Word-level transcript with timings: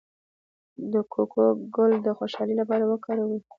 د 0.93 0.93
کوکو 1.13 1.43
ګل 1.75 1.91
د 2.05 2.07
خوشحالۍ 2.17 2.55
لپاره 2.61 2.83
وکاروئ 2.91 3.39